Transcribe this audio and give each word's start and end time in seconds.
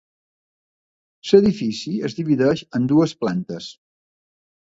L'edifici 1.31 1.93
es 2.09 2.17
divideix 2.21 2.63
en 2.79 2.89
dues 2.93 3.15
plantes. 3.21 3.67